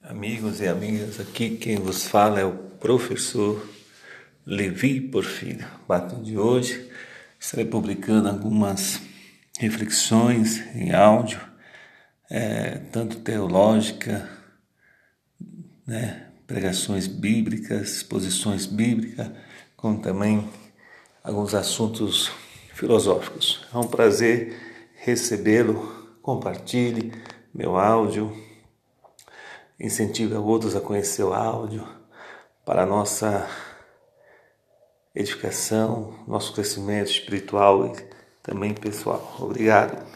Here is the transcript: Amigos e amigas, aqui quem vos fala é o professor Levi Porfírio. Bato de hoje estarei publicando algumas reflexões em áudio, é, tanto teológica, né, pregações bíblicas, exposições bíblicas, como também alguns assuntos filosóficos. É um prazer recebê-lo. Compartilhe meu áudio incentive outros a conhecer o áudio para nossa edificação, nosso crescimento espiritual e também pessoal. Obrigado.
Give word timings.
Amigos 0.00 0.60
e 0.60 0.68
amigas, 0.68 1.18
aqui 1.18 1.56
quem 1.56 1.76
vos 1.76 2.06
fala 2.06 2.38
é 2.38 2.44
o 2.44 2.52
professor 2.52 3.68
Levi 4.46 5.00
Porfírio. 5.00 5.66
Bato 5.88 6.22
de 6.22 6.38
hoje 6.38 6.88
estarei 7.38 7.66
publicando 7.66 8.28
algumas 8.28 9.00
reflexões 9.58 10.64
em 10.74 10.94
áudio, 10.94 11.40
é, 12.30 12.78
tanto 12.92 13.18
teológica, 13.18 14.26
né, 15.84 16.28
pregações 16.46 17.08
bíblicas, 17.08 17.96
exposições 17.96 18.66
bíblicas, 18.66 19.28
como 19.76 20.00
também 20.00 20.48
alguns 21.24 21.54
assuntos 21.54 22.30
filosóficos. 22.72 23.66
É 23.74 23.76
um 23.76 23.88
prazer 23.88 24.56
recebê-lo. 24.94 25.98
Compartilhe 26.22 27.12
meu 27.52 27.76
áudio 27.76 28.47
incentive 29.78 30.34
outros 30.34 30.74
a 30.74 30.80
conhecer 30.80 31.22
o 31.22 31.32
áudio 31.32 31.86
para 32.64 32.86
nossa 32.86 33.48
edificação, 35.14 36.14
nosso 36.26 36.52
crescimento 36.52 37.10
espiritual 37.10 37.86
e 37.86 37.92
também 38.42 38.74
pessoal. 38.74 39.36
Obrigado. 39.38 40.08